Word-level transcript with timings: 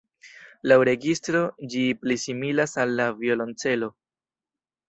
Laŭ 0.71 0.77
registro 0.89 1.41
ĝi 1.75 1.83
pli 2.05 2.17
similas 2.23 2.75
al 2.85 2.97
la 3.03 3.07
violonĉelo. 3.21 3.93